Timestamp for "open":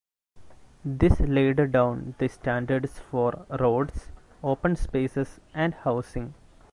4.43-4.75